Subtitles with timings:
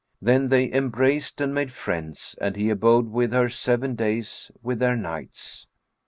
[0.19, 4.95] Then they embraced and made friends and he abode with her seven days with their
[4.95, 5.67] nights.